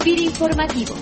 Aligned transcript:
FIR 0.00 0.20
Informativo. 0.20 0.94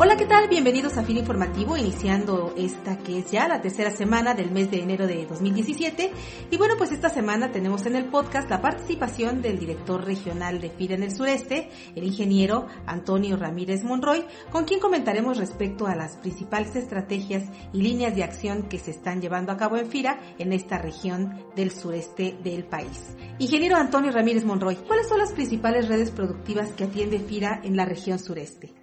Hola, 0.00 0.16
¿qué 0.16 0.26
tal? 0.26 0.48
Bienvenidos 0.48 0.96
a 0.96 1.02
FIR 1.02 1.16
Informativo, 1.16 1.76
iniciando 1.76 2.54
esta 2.56 2.98
que 2.98 3.18
es 3.18 3.32
ya 3.32 3.48
la 3.48 3.60
tercera 3.60 3.90
semana 3.90 4.32
del 4.32 4.52
mes 4.52 4.70
de 4.70 4.80
enero 4.80 5.08
de 5.08 5.26
2017. 5.26 6.12
Y 6.52 6.56
bueno, 6.56 6.74
pues 6.78 6.92
esta 6.92 7.08
semana 7.08 7.50
tenemos 7.50 7.84
en 7.84 7.96
el 7.96 8.04
podcast 8.04 8.48
la 8.48 8.60
participación 8.60 9.42
del 9.42 9.58
director 9.58 10.04
regional 10.04 10.60
de 10.60 10.70
FIR 10.70 10.92
en 10.92 11.02
el 11.02 11.10
sureste, 11.10 11.70
el 11.96 12.04
ingeniero 12.04 12.68
Antonio 12.86 13.36
Ramírez 13.36 13.82
Monroy, 13.82 14.24
con 14.52 14.66
quien 14.66 14.78
comentaremos 14.78 15.36
respecto 15.36 15.88
a 15.88 15.96
las 15.96 16.16
principales 16.16 16.76
estrategias 16.76 17.42
y 17.72 17.82
líneas 17.82 18.14
de 18.14 18.22
acción 18.22 18.68
que 18.68 18.78
se 18.78 18.92
están 18.92 19.20
llevando 19.20 19.50
a 19.50 19.56
cabo 19.56 19.78
en 19.78 19.90
FIRA 19.90 20.20
en 20.38 20.52
esta 20.52 20.78
región 20.78 21.44
del 21.56 21.72
sureste 21.72 22.38
del 22.44 22.62
país. 22.62 23.16
Ingeniero 23.40 23.76
Antonio 23.76 24.12
Ramírez 24.12 24.44
Monroy, 24.44 24.76
¿cuáles 24.76 25.08
son 25.08 25.18
las 25.18 25.32
principales 25.32 25.88
redes 25.88 26.12
productivas 26.12 26.70
que 26.70 26.84
atiende 26.84 27.18
FIRA 27.18 27.62
en 27.64 27.76
la 27.76 27.84
región 27.84 28.20
sureste? 28.20 28.77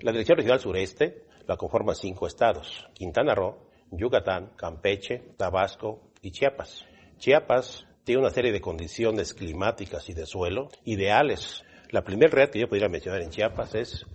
La 0.00 0.12
Dirección 0.12 0.36
Regional 0.36 0.60
Sureste 0.60 1.24
la 1.48 1.56
conforman 1.56 1.96
cinco 1.96 2.28
estados, 2.28 2.88
Quintana 2.94 3.34
Roo, 3.34 3.68
Yucatán, 3.90 4.52
Campeche, 4.54 5.32
Tabasco 5.36 6.12
y 6.22 6.30
Chiapas. 6.30 6.86
Chiapas 7.16 7.84
tiene 8.04 8.20
una 8.20 8.30
serie 8.30 8.52
de 8.52 8.60
condiciones 8.60 9.34
climáticas 9.34 10.08
y 10.08 10.14
de 10.14 10.24
suelo 10.24 10.68
ideales. 10.84 11.64
La 11.90 12.04
primera 12.04 12.30
red 12.30 12.50
que 12.50 12.60
yo 12.60 12.68
podría 12.68 12.88
mencionar 12.88 13.22
en 13.22 13.30
Chiapas 13.30 13.74
es 13.74 14.06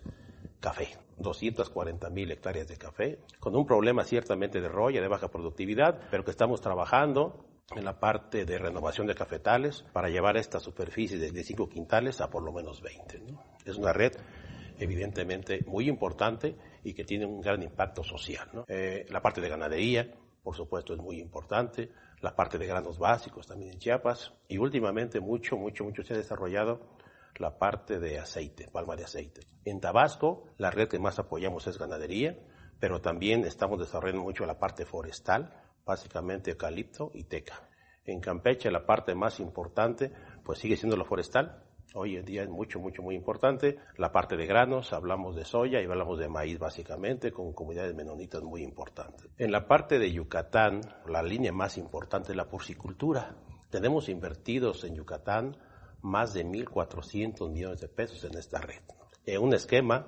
café. 0.61 0.87
240 1.17 2.09
mil 2.11 2.31
hectáreas 2.31 2.67
de 2.69 2.77
café, 2.77 3.19
con 3.41 3.53
un 3.53 3.65
problema 3.65 4.05
ciertamente 4.05 4.61
de 4.61 4.69
roya, 4.69 5.01
de 5.01 5.07
baja 5.09 5.27
productividad, 5.27 5.99
pero 6.09 6.23
que 6.23 6.31
estamos 6.31 6.61
trabajando 6.61 7.45
en 7.75 7.83
la 7.83 7.99
parte 7.99 8.45
de 8.45 8.57
renovación 8.57 9.05
de 9.05 9.15
cafetales 9.15 9.83
para 9.91 10.09
llevar 10.09 10.37
esta 10.37 10.59
superficie 10.59 11.17
de 11.17 11.43
5 11.43 11.67
quintales 11.67 12.21
a 12.21 12.29
por 12.29 12.41
lo 12.41 12.53
menos 12.53 12.81
20. 12.81 13.21
Es 13.65 13.75
una 13.75 13.91
red 13.91 14.13
evidentemente 14.83 15.63
muy 15.65 15.87
importante 15.87 16.55
y 16.83 16.93
que 16.93 17.03
tiene 17.03 17.25
un 17.25 17.41
gran 17.41 17.61
impacto 17.63 18.03
social. 18.03 18.49
Eh, 18.67 19.05
la 19.09 19.21
parte 19.21 19.41
de 19.41 19.49
ganadería, 19.49 20.13
por 20.43 20.55
supuesto, 20.55 20.93
es 20.93 20.99
muy 20.99 21.19
importante, 21.19 21.89
la 22.21 22.35
parte 22.35 22.57
de 22.57 22.67
granos 22.67 22.99
básicos 22.99 23.47
también 23.47 23.73
en 23.73 23.79
Chiapas 23.79 24.33
y 24.47 24.57
últimamente 24.57 25.19
mucho, 25.19 25.57
mucho, 25.57 25.83
mucho 25.83 26.03
se 26.03 26.13
ha 26.13 26.17
desarrollado 26.17 26.97
la 27.37 27.57
parte 27.57 27.99
de 27.99 28.19
aceite, 28.19 28.67
palma 28.71 28.95
de 28.95 29.05
aceite. 29.05 29.41
En 29.65 29.79
Tabasco, 29.79 30.45
la 30.57 30.69
red 30.69 30.87
que 30.87 30.99
más 30.99 31.17
apoyamos 31.19 31.65
es 31.67 31.77
ganadería, 31.77 32.37
pero 32.79 33.01
también 33.01 33.45
estamos 33.45 33.79
desarrollando 33.79 34.23
mucho 34.23 34.45
la 34.45 34.59
parte 34.59 34.85
forestal, 34.85 35.53
básicamente 35.85 36.51
eucalipto 36.51 37.11
y 37.13 37.23
teca. 37.23 37.69
En 38.05 38.19
Campeche 38.19 38.69
la 38.69 38.85
parte 38.85 39.15
más 39.15 39.39
importante 39.39 40.11
pues 40.43 40.59
sigue 40.59 40.75
siendo 40.75 40.97
la 40.97 41.05
forestal, 41.05 41.63
Hoy 41.95 42.17
en 42.17 42.25
día 42.25 42.41
es 42.41 42.49
mucho, 42.49 42.79
mucho, 42.79 43.03
muy 43.03 43.13
importante. 43.13 43.77
La 43.97 44.11
parte 44.11 44.35
de 44.35 44.47
granos, 44.47 44.93
hablamos 44.93 45.35
de 45.35 45.45
soya 45.45 45.79
y 45.79 45.85
hablamos 45.85 46.17
de 46.17 46.27
maíz 46.27 46.57
básicamente, 46.57 47.31
con 47.31 47.53
comunidades 47.53 47.93
menonitas 47.93 48.41
muy 48.41 48.63
importantes. 48.63 49.29
En 49.37 49.51
la 49.51 49.67
parte 49.67 49.99
de 49.99 50.11
Yucatán, 50.11 50.81
la 51.07 51.21
línea 51.21 51.51
más 51.51 51.77
importante 51.77 52.31
es 52.31 52.35
la 52.35 52.49
porcicultura. 52.49 53.35
Tenemos 53.69 54.09
invertidos 54.09 54.83
en 54.85 54.95
Yucatán 54.95 55.55
más 56.01 56.33
de 56.33 56.43
1.400 56.43 57.51
millones 57.51 57.79
de 57.79 57.87
pesos 57.89 58.23
en 58.23 58.39
esta 58.39 58.59
red. 58.59 58.81
En 59.27 59.43
un 59.43 59.53
esquema 59.53 60.07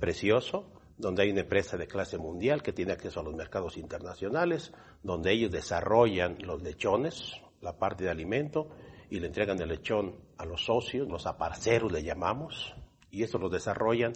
precioso, 0.00 0.72
donde 0.96 1.22
hay 1.22 1.32
una 1.32 1.42
empresa 1.42 1.76
de 1.76 1.86
clase 1.86 2.16
mundial 2.16 2.62
que 2.62 2.72
tiene 2.72 2.92
acceso 2.92 3.20
a 3.20 3.22
los 3.22 3.34
mercados 3.34 3.76
internacionales, 3.76 4.72
donde 5.02 5.32
ellos 5.32 5.50
desarrollan 5.50 6.38
los 6.40 6.62
lechones, 6.62 7.32
la 7.60 7.76
parte 7.76 8.04
de 8.04 8.10
alimento, 8.10 8.70
y 9.10 9.20
le 9.20 9.26
entregan 9.26 9.60
el 9.60 9.68
lechón 9.68 10.16
a 10.38 10.44
los 10.44 10.64
socios, 10.64 11.08
los 11.08 11.26
aparceros 11.26 11.92
le 11.92 12.02
llamamos, 12.02 12.74
y 13.10 13.22
esto 13.22 13.38
lo 13.38 13.48
desarrollan 13.48 14.12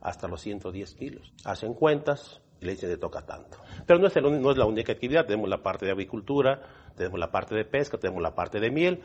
hasta 0.00 0.28
los 0.28 0.40
110 0.42 0.94
kilos. 0.94 1.32
Hacen 1.44 1.74
cuentas 1.74 2.40
y 2.60 2.66
le 2.66 2.72
dicen 2.72 2.90
de 2.90 2.98
toca 2.98 3.24
tanto. 3.24 3.58
Pero 3.86 3.98
no 3.98 4.06
es, 4.06 4.16
no 4.16 4.50
es 4.50 4.56
la 4.56 4.66
única 4.66 4.92
actividad, 4.92 5.26
tenemos 5.26 5.48
la 5.48 5.62
parte 5.62 5.86
de 5.86 5.92
avicultura, 5.92 6.60
tenemos 6.96 7.18
la 7.18 7.30
parte 7.30 7.54
de 7.54 7.64
pesca, 7.64 7.98
tenemos 7.98 8.22
la 8.22 8.34
parte 8.34 8.60
de 8.60 8.70
miel. 8.70 9.00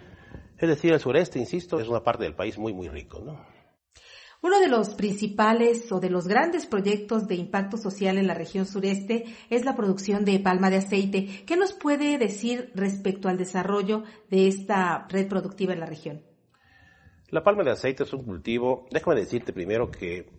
Es 0.58 0.68
decir, 0.68 0.94
el 0.94 1.00
sureste, 1.00 1.40
insisto, 1.40 1.80
es 1.80 1.88
una 1.88 2.04
parte 2.04 2.24
del 2.24 2.36
país 2.36 2.58
muy, 2.58 2.74
muy 2.74 2.90
rico, 2.90 3.20
¿no? 3.20 3.59
Uno 4.42 4.62
de 4.62 4.70
los 4.70 4.94
principales 4.94 5.92
o 5.92 6.00
de 6.00 6.10
los 6.10 6.26
grandes 6.26 6.66
proyectos 6.66 7.28
de 7.28 7.36
impacto 7.36 7.76
social 7.76 8.18
en 8.18 8.26
la 8.26 8.34
región 8.34 8.66
sureste 8.66 9.26
es 9.50 9.66
la 9.66 9.76
producción 9.76 10.24
de 10.24 10.40
palma 10.40 10.70
de 10.70 10.78
aceite. 10.78 11.44
¿Qué 11.46 11.58
nos 11.58 11.74
puede 11.74 12.18
decir 12.18 12.72
respecto 12.74 13.28
al 13.28 13.38
desarrollo 13.38 14.04
de 14.30 14.48
esta 14.48 15.08
red 15.10 15.28
productiva 15.28 15.74
en 15.74 15.82
la 15.82 15.86
región? 15.88 16.22
La 17.32 17.44
palma 17.44 17.64
de 17.64 17.72
aceite 17.72 18.04
es 18.04 18.14
un 18.14 18.24
cultivo, 18.24 18.88
déjame 18.92 19.20
decirte 19.20 19.52
primero 19.52 19.92
que 19.92 20.30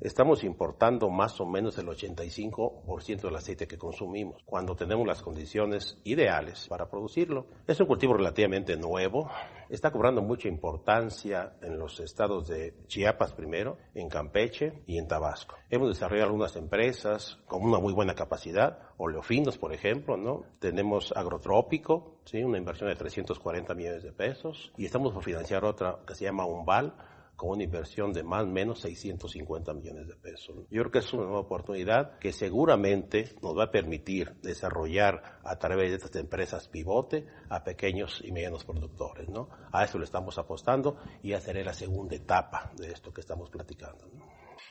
estamos 0.00 0.44
importando 0.44 1.10
más 1.10 1.40
o 1.40 1.46
menos 1.46 1.76
el 1.78 1.86
85% 1.86 3.22
del 3.22 3.36
aceite 3.36 3.66
que 3.66 3.78
consumimos 3.78 4.42
cuando 4.44 4.76
tenemos 4.76 5.06
las 5.06 5.22
condiciones 5.22 5.98
ideales 6.04 6.66
para 6.68 6.88
producirlo. 6.88 7.46
Es 7.66 7.80
un 7.80 7.86
cultivo 7.86 8.14
relativamente 8.14 8.76
nuevo, 8.76 9.30
está 9.68 9.90
cobrando 9.90 10.22
mucha 10.22 10.48
importancia 10.48 11.54
en 11.62 11.78
los 11.78 12.00
estados 12.00 12.48
de 12.48 12.74
Chiapas 12.86 13.32
primero, 13.32 13.78
en 13.94 14.08
Campeche 14.08 14.82
y 14.86 14.98
en 14.98 15.08
Tabasco. 15.08 15.56
Hemos 15.70 15.88
desarrollado 15.88 16.28
algunas 16.28 16.56
empresas 16.56 17.38
con 17.46 17.62
una 17.62 17.78
muy 17.78 17.92
buena 17.92 18.14
capacidad, 18.14 18.78
oleofinos 18.96 19.58
por 19.58 19.72
ejemplo, 19.72 20.16
¿no? 20.16 20.44
Tenemos 20.58 21.12
agrotrópico, 21.16 22.20
¿sí? 22.24 22.42
una 22.42 22.58
inversión 22.58 22.88
de 22.88 22.96
340 22.96 23.74
millones 23.74 24.02
de 24.02 24.12
pesos 24.12 24.72
y 24.76 24.86
estamos 24.86 25.12
por 25.12 25.22
financiar 25.22 25.64
otra 25.64 25.98
que 26.06 26.14
se 26.14 26.24
llama 26.24 26.46
Umbal, 26.46 26.94
con 27.38 27.50
una 27.50 27.62
inversión 27.62 28.12
de 28.12 28.24
más 28.24 28.42
o 28.42 28.48
menos 28.48 28.80
650 28.80 29.72
millones 29.72 30.08
de 30.08 30.16
pesos. 30.16 30.56
Yo 30.70 30.82
creo 30.82 30.90
que 30.90 30.98
es 30.98 31.12
una 31.12 31.22
nueva 31.22 31.38
oportunidad 31.38 32.18
que 32.18 32.32
seguramente 32.32 33.36
nos 33.40 33.56
va 33.56 33.64
a 33.64 33.70
permitir 33.70 34.34
desarrollar 34.42 35.38
a 35.44 35.56
través 35.56 35.90
de 35.90 35.96
estas 35.98 36.16
empresas 36.16 36.66
pivote 36.66 37.28
a 37.48 37.62
pequeños 37.62 38.20
y 38.24 38.32
medianos 38.32 38.64
productores. 38.64 39.28
¿no? 39.28 39.50
A 39.70 39.84
eso 39.84 40.00
le 40.00 40.04
estamos 40.04 40.36
apostando 40.36 40.96
y 41.22 41.28
ya 41.28 41.40
será 41.40 41.62
la 41.62 41.74
segunda 41.74 42.16
etapa 42.16 42.72
de 42.76 42.90
esto 42.90 43.12
que 43.12 43.20
estamos 43.20 43.50
platicando. 43.50 44.10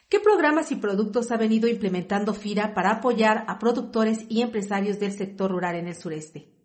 ¿Qué 0.09 0.19
programas 0.19 0.69
y 0.73 0.75
productos 0.75 1.31
ha 1.31 1.37
venido 1.37 1.69
implementando 1.69 2.33
FIRA 2.33 2.73
para 2.73 2.91
apoyar 2.91 3.45
a 3.47 3.59
productores 3.59 4.25
y 4.27 4.41
empresarios 4.41 4.99
del 4.99 5.13
sector 5.13 5.51
rural 5.51 5.77
en 5.77 5.87
el 5.87 5.95
sureste? 5.95 6.56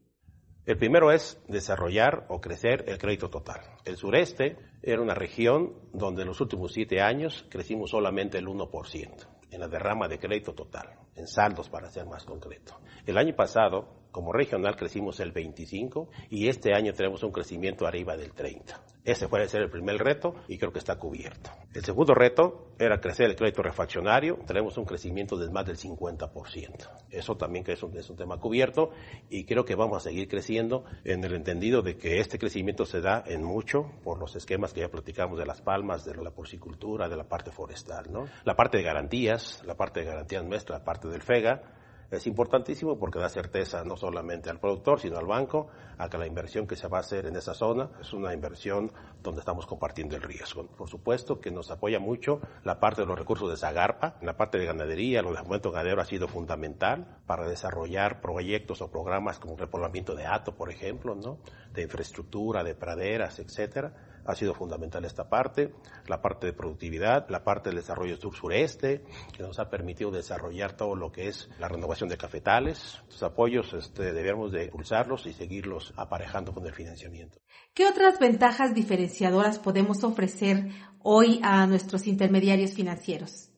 El 0.64 0.76
primero 0.76 1.10
es 1.10 1.42
desarrollar 1.48 2.24
o 2.28 2.40
crecer 2.40 2.84
el 2.86 2.96
crédito 2.96 3.28
total. 3.28 3.62
El 3.84 3.96
sureste 3.96 4.56
era 4.80 5.02
una 5.02 5.12
región 5.14 5.74
donde 5.92 6.22
en 6.22 6.28
los 6.28 6.40
últimos 6.40 6.72
siete 6.72 7.00
años 7.00 7.44
crecimos 7.50 7.90
solamente 7.90 8.38
el 8.38 8.46
1% 8.46 9.26
en 9.50 9.60
la 9.60 9.66
derrama 9.66 10.06
de 10.06 10.20
crédito 10.20 10.54
total, 10.54 10.88
en 11.16 11.26
saldos 11.26 11.68
para 11.68 11.90
ser 11.90 12.06
más 12.06 12.24
concreto. 12.24 12.80
El 13.06 13.18
año 13.18 13.34
pasado 13.34 14.02
como 14.12 14.32
regional 14.32 14.76
crecimos 14.76 15.18
el 15.20 15.32
25 15.32 16.08
y 16.30 16.48
este 16.48 16.74
año 16.74 16.92
tenemos 16.92 17.22
un 17.22 17.32
crecimiento 17.32 17.86
arriba 17.86 18.16
del 18.16 18.32
30. 18.32 18.80
Ese 19.04 19.28
puede 19.28 19.48
ser 19.48 19.62
el 19.62 19.70
primer 19.70 19.96
reto 19.98 20.34
y 20.46 20.58
creo 20.58 20.72
que 20.72 20.78
está 20.78 20.96
cubierto. 20.96 21.50
El 21.74 21.84
segundo 21.84 22.14
reto 22.14 22.71
era 22.84 23.00
crecer 23.00 23.26
el 23.30 23.36
crédito 23.36 23.62
refaccionario. 23.62 24.38
Tenemos 24.46 24.76
un 24.76 24.84
crecimiento 24.84 25.36
de 25.36 25.50
más 25.50 25.64
del 25.66 25.76
50%. 25.76 26.90
Eso 27.10 27.36
también 27.36 27.64
es 27.68 27.82
un, 27.82 27.96
es 27.96 28.10
un 28.10 28.16
tema 28.16 28.38
cubierto 28.38 28.90
y 29.30 29.44
creo 29.44 29.64
que 29.64 29.74
vamos 29.74 29.98
a 29.98 30.00
seguir 30.00 30.28
creciendo 30.28 30.84
en 31.04 31.22
el 31.24 31.34
entendido 31.34 31.82
de 31.82 31.96
que 31.96 32.20
este 32.20 32.38
crecimiento 32.38 32.84
se 32.84 33.00
da 33.00 33.22
en 33.26 33.44
mucho 33.44 33.90
por 34.02 34.18
los 34.18 34.34
esquemas 34.34 34.72
que 34.72 34.80
ya 34.80 34.88
platicamos 34.88 35.38
de 35.38 35.46
las 35.46 35.60
palmas, 35.60 36.04
de 36.04 36.16
la 36.16 36.30
porcicultura, 36.30 37.08
de 37.08 37.16
la 37.16 37.28
parte 37.28 37.50
forestal. 37.50 38.06
¿no? 38.10 38.26
La 38.44 38.56
parte 38.56 38.78
de 38.78 38.82
garantías, 38.82 39.62
la 39.64 39.76
parte 39.76 40.00
de 40.00 40.06
garantías 40.06 40.44
nuestra, 40.44 40.78
la 40.78 40.84
parte 40.84 41.08
del 41.08 41.22
FEGA, 41.22 41.62
es 42.12 42.26
importantísimo 42.26 42.98
porque 42.98 43.18
da 43.18 43.28
certeza 43.28 43.84
no 43.84 43.96
solamente 43.96 44.50
al 44.50 44.60
productor, 44.60 45.00
sino 45.00 45.18
al 45.18 45.26
banco, 45.26 45.68
a 45.96 46.10
que 46.10 46.18
la 46.18 46.26
inversión 46.26 46.66
que 46.66 46.76
se 46.76 46.86
va 46.86 46.98
a 46.98 47.00
hacer 47.00 47.26
en 47.26 47.36
esa 47.36 47.54
zona 47.54 47.90
es 48.00 48.12
una 48.12 48.34
inversión 48.34 48.92
donde 49.22 49.40
estamos 49.40 49.66
compartiendo 49.66 50.14
el 50.14 50.22
riesgo. 50.22 50.66
Por 50.66 50.88
supuesto 50.88 51.40
que 51.40 51.50
nos 51.50 51.70
apoya 51.70 51.98
mucho 51.98 52.40
la 52.64 52.80
parte 52.80 53.00
de 53.00 53.06
los 53.06 53.18
recursos 53.18 53.48
de 53.48 53.56
Zagarpa, 53.56 54.16
la 54.20 54.36
parte 54.36 54.58
de 54.58 54.66
ganadería, 54.66 55.20
el 55.20 55.26
desarrollo 55.26 55.70
ganadero 55.70 56.02
ha 56.02 56.04
sido 56.04 56.28
fundamental 56.28 57.18
para 57.26 57.48
desarrollar 57.48 58.20
proyectos 58.20 58.82
o 58.82 58.90
programas 58.90 59.38
como 59.38 59.56
repoblamiento 59.56 60.14
de 60.14 60.26
hato, 60.26 60.54
por 60.54 60.70
ejemplo, 60.70 61.14
¿no? 61.14 61.38
de 61.72 61.82
infraestructura, 61.82 62.62
de 62.62 62.74
praderas, 62.74 63.38
etcétera 63.38 64.11
ha 64.24 64.34
sido 64.34 64.54
fundamental 64.54 65.04
esta 65.04 65.28
parte, 65.28 65.72
la 66.06 66.20
parte 66.20 66.46
de 66.46 66.52
productividad, 66.52 67.28
la 67.28 67.44
parte 67.44 67.70
del 67.70 67.78
desarrollo 67.78 68.16
sur-sureste, 68.16 69.04
que 69.36 69.42
nos 69.42 69.58
ha 69.58 69.70
permitido 69.70 70.10
desarrollar 70.10 70.76
todo 70.76 70.94
lo 70.94 71.12
que 71.12 71.28
es 71.28 71.48
la 71.58 71.68
renovación 71.68 72.08
de 72.08 72.16
cafetales. 72.16 73.02
Los 73.08 73.22
apoyos 73.22 73.72
este, 73.74 74.12
debemos 74.12 74.52
de 74.52 74.64
impulsarlos 74.64 75.26
y 75.26 75.32
seguirlos 75.32 75.92
aparejando 75.96 76.52
con 76.52 76.66
el 76.66 76.74
financiamiento. 76.74 77.38
¿Qué 77.74 77.86
otras 77.86 78.18
ventajas 78.18 78.74
diferenciadoras 78.74 79.58
podemos 79.58 80.04
ofrecer 80.04 80.70
hoy 81.00 81.40
a 81.42 81.66
nuestros 81.66 82.06
intermediarios 82.06 82.72
financieros? 82.72 83.51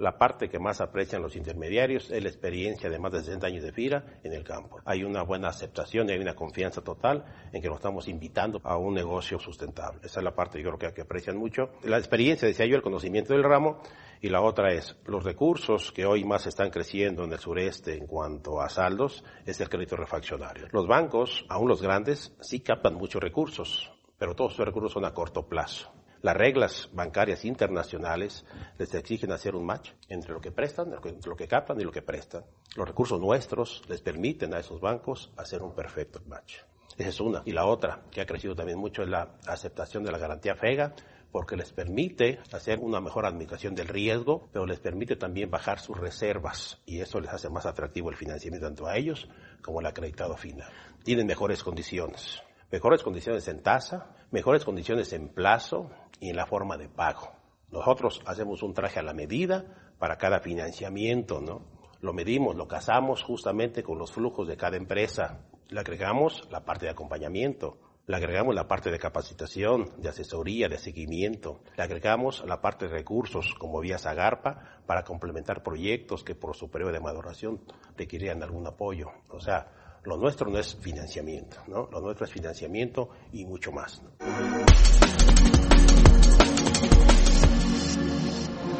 La 0.00 0.16
parte 0.16 0.48
que 0.48 0.58
más 0.58 0.80
aprecian 0.80 1.20
los 1.20 1.36
intermediarios 1.36 2.10
es 2.10 2.22
la 2.22 2.30
experiencia 2.30 2.88
de 2.88 2.98
más 2.98 3.12
de 3.12 3.20
60 3.20 3.46
años 3.46 3.62
de 3.62 3.70
FIRA 3.70 4.20
en 4.24 4.32
el 4.32 4.42
campo. 4.42 4.80
Hay 4.86 5.04
una 5.04 5.22
buena 5.22 5.48
aceptación 5.48 6.08
y 6.08 6.12
hay 6.12 6.18
una 6.18 6.34
confianza 6.34 6.80
total 6.80 7.22
en 7.52 7.60
que 7.60 7.68
nos 7.68 7.76
estamos 7.76 8.08
invitando 8.08 8.62
a 8.64 8.78
un 8.78 8.94
negocio 8.94 9.38
sustentable. 9.38 10.00
Esa 10.02 10.20
es 10.20 10.24
la 10.24 10.34
parte 10.34 10.56
que 10.56 10.64
yo 10.64 10.76
creo 10.78 10.94
que, 10.94 11.02
aprecian 11.02 11.36
mucho. 11.36 11.72
La 11.84 11.98
experiencia, 11.98 12.48
decía 12.48 12.64
yo, 12.64 12.76
el 12.76 12.82
conocimiento 12.82 13.34
del 13.34 13.44
ramo 13.44 13.82
y 14.22 14.30
la 14.30 14.40
otra 14.40 14.72
es 14.72 14.96
los 15.04 15.22
recursos 15.22 15.92
que 15.92 16.06
hoy 16.06 16.24
más 16.24 16.46
están 16.46 16.70
creciendo 16.70 17.24
en 17.24 17.32
el 17.34 17.38
sureste 17.38 17.94
en 17.94 18.06
cuanto 18.06 18.62
a 18.62 18.70
saldos 18.70 19.22
es 19.44 19.60
el 19.60 19.68
crédito 19.68 19.96
refaccionario. 19.96 20.68
Los 20.72 20.86
bancos, 20.86 21.44
aún 21.50 21.68
los 21.68 21.82
grandes, 21.82 22.34
sí 22.40 22.60
captan 22.60 22.94
muchos 22.94 23.22
recursos, 23.22 23.92
pero 24.18 24.34
todos 24.34 24.54
esos 24.54 24.64
recursos 24.64 24.92
son 24.92 25.04
a 25.04 25.12
corto 25.12 25.46
plazo. 25.46 25.92
Las 26.22 26.36
reglas 26.36 26.90
bancarias 26.92 27.46
internacionales 27.46 28.44
les 28.78 28.92
exigen 28.92 29.32
hacer 29.32 29.54
un 29.54 29.64
match 29.64 29.92
entre 30.08 30.34
lo 30.34 30.40
que 30.40 30.52
prestan, 30.52 30.90
lo 30.90 31.36
que 31.36 31.48
captan 31.48 31.80
y 31.80 31.84
lo 31.84 31.90
que 31.90 32.02
prestan. 32.02 32.44
Los 32.76 32.86
recursos 32.86 33.18
nuestros 33.18 33.82
les 33.88 34.02
permiten 34.02 34.52
a 34.52 34.58
esos 34.58 34.82
bancos 34.82 35.32
hacer 35.38 35.62
un 35.62 35.74
perfecto 35.74 36.20
match. 36.26 36.56
Esa 36.98 37.08
es 37.08 37.20
una. 37.20 37.42
Y 37.46 37.52
la 37.52 37.64
otra, 37.64 38.02
que 38.10 38.20
ha 38.20 38.26
crecido 38.26 38.54
también 38.54 38.78
mucho, 38.78 39.02
es 39.02 39.08
la 39.08 39.36
aceptación 39.46 40.04
de 40.04 40.12
la 40.12 40.18
garantía 40.18 40.54
FEGA, 40.54 40.92
porque 41.32 41.56
les 41.56 41.72
permite 41.72 42.40
hacer 42.52 42.80
una 42.80 43.00
mejor 43.00 43.24
administración 43.24 43.74
del 43.74 43.88
riesgo, 43.88 44.50
pero 44.52 44.66
les 44.66 44.78
permite 44.78 45.16
también 45.16 45.50
bajar 45.50 45.80
sus 45.80 45.96
reservas 45.96 46.82
y 46.84 47.00
eso 47.00 47.18
les 47.20 47.32
hace 47.32 47.48
más 47.48 47.64
atractivo 47.64 48.10
el 48.10 48.16
financiamiento 48.16 48.66
tanto 48.66 48.86
a 48.86 48.96
ellos 48.98 49.26
como 49.62 49.78
al 49.78 49.86
acreditado 49.86 50.36
final. 50.36 50.70
Tienen 51.02 51.26
mejores 51.26 51.62
condiciones 51.62 52.42
mejores 52.70 53.02
condiciones 53.02 53.48
en 53.48 53.62
tasa, 53.62 54.14
mejores 54.30 54.64
condiciones 54.64 55.12
en 55.12 55.28
plazo 55.28 55.90
y 56.20 56.30
en 56.30 56.36
la 56.36 56.46
forma 56.46 56.76
de 56.76 56.88
pago. 56.88 57.32
Nosotros 57.70 58.20
hacemos 58.26 58.62
un 58.62 58.74
traje 58.74 58.98
a 58.98 59.02
la 59.02 59.14
medida 59.14 59.92
para 59.98 60.16
cada 60.16 60.40
financiamiento, 60.40 61.40
¿no? 61.40 61.62
Lo 62.00 62.12
medimos, 62.12 62.56
lo 62.56 62.66
casamos 62.66 63.22
justamente 63.22 63.82
con 63.82 63.98
los 63.98 64.12
flujos 64.12 64.48
de 64.48 64.56
cada 64.56 64.76
empresa. 64.76 65.44
Le 65.68 65.80
agregamos 65.80 66.48
la 66.50 66.64
parte 66.64 66.86
de 66.86 66.92
acompañamiento, 66.92 67.78
le 68.06 68.16
agregamos 68.16 68.54
la 68.54 68.66
parte 68.66 68.90
de 68.90 68.98
capacitación, 68.98 69.92
de 69.98 70.08
asesoría, 70.08 70.68
de 70.68 70.78
seguimiento, 70.78 71.60
le 71.76 71.84
agregamos 71.84 72.42
la 72.46 72.60
parte 72.60 72.88
de 72.88 72.92
recursos 72.92 73.54
como 73.58 73.80
vía 73.80 73.98
Zagarpa 73.98 74.80
para 74.86 75.04
complementar 75.04 75.62
proyectos 75.62 76.24
que 76.24 76.34
por 76.34 76.56
su 76.56 76.70
periodo 76.70 76.92
de 76.92 77.00
maduración 77.00 77.60
requerían 77.96 78.42
algún 78.42 78.66
apoyo. 78.66 79.10
O 79.28 79.38
sea, 79.38 79.68
lo 80.04 80.16
nuestro 80.16 80.50
no 80.50 80.58
es 80.58 80.74
financiamiento, 80.76 81.58
¿no? 81.66 81.88
Lo 81.90 82.00
nuestro 82.00 82.26
es 82.26 82.32
financiamiento 82.32 83.10
y 83.32 83.44
mucho 83.44 83.72
más. 83.72 84.02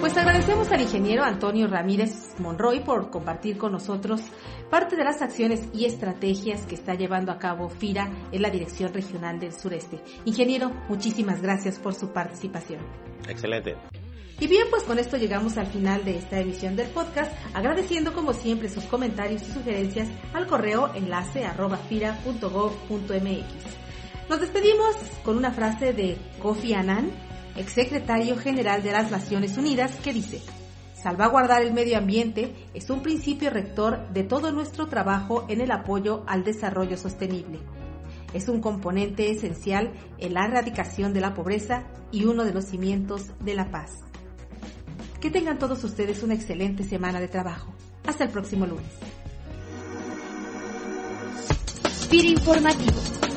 Pues 0.01 0.17
agradecemos 0.17 0.71
al 0.73 0.81
ingeniero 0.81 1.23
Antonio 1.23 1.67
Ramírez 1.67 2.35
Monroy 2.39 2.81
por 2.81 3.11
compartir 3.11 3.59
con 3.59 3.73
nosotros 3.73 4.23
parte 4.71 4.97
de 4.97 5.05
las 5.05 5.21
acciones 5.21 5.69
y 5.75 5.85
estrategias 5.85 6.65
que 6.65 6.75
está 6.75 6.95
llevando 6.95 7.33
a 7.33 7.39
cabo 7.39 7.69
FIRA 7.69 8.11
en 8.33 8.41
la 8.41 8.49
Dirección 8.49 8.95
Regional 8.95 9.39
del 9.39 9.53
Sureste. 9.53 10.01
Ingeniero, 10.25 10.71
muchísimas 10.89 11.43
gracias 11.43 11.79
por 11.79 11.95
su 11.95 12.15
participación. 12.15 12.81
Excelente. 13.29 13.77
Y 14.41 14.47
bien, 14.47 14.69
pues 14.71 14.85
con 14.85 14.99
esto 14.99 15.19
llegamos 15.19 15.59
al 15.59 15.67
final 15.67 16.03
de 16.03 16.17
esta 16.17 16.41
emisión 16.41 16.75
del 16.75 16.89
podcast, 16.89 17.31
agradeciendo 17.53 18.15
como 18.15 18.33
siempre 18.33 18.71
sus 18.71 18.85
comentarios 18.85 19.43
y 19.43 19.53
sugerencias 19.53 20.09
al 20.33 20.47
correo 20.47 20.91
enlace 20.95 21.45
arroba 21.45 21.79
Nos 24.31 24.41
despedimos 24.41 24.97
con 25.23 25.37
una 25.37 25.51
frase 25.53 25.93
de 25.93 26.17
Kofi 26.41 26.73
Annan, 26.73 27.11
exsecretario 27.55 28.35
general 28.39 28.83
de 28.83 28.93
las 28.93 29.11
Naciones 29.11 29.59
Unidas, 29.59 29.95
que 29.97 30.15
dice, 30.15 30.41
Salvaguardar 30.95 31.61
el 31.61 31.75
medio 31.75 31.99
ambiente 31.99 32.55
es 32.73 32.89
un 32.89 33.03
principio 33.03 33.51
rector 33.51 34.09
de 34.09 34.23
todo 34.23 34.53
nuestro 34.53 34.87
trabajo 34.87 35.45
en 35.49 35.61
el 35.61 35.71
apoyo 35.71 36.25
al 36.27 36.45
desarrollo 36.45 36.97
sostenible. 36.97 37.59
Es 38.33 38.49
un 38.49 38.63
componente 38.63 39.31
esencial 39.31 39.93
en 40.17 40.33
la 40.33 40.47
erradicación 40.47 41.13
de 41.13 41.21
la 41.21 41.35
pobreza 41.35 41.85
y 42.11 42.25
uno 42.25 42.45
de 42.45 42.55
los 42.55 42.65
cimientos 42.65 43.33
de 43.41 43.55
la 43.55 43.71
paz. 43.71 44.10
Que 45.21 45.31
tengan 45.31 45.59
todos 45.59 45.85
ustedes 45.85 46.23
una 46.23 46.35
excelente 46.35 46.85
semana 46.85 47.21
de 47.21 47.29
trabajo. 47.29 47.73
Hasta 48.07 48.25
el 48.25 48.31
próximo 48.31 48.67
lunes. 48.67 48.87
informativo 52.25 53.30